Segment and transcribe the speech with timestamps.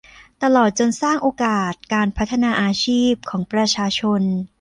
[0.43, 4.21] ตลอดจนสร้างโอกาสการพัฒนาอาชีพของประชาชน